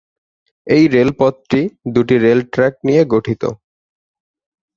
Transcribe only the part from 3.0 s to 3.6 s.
গঠিত।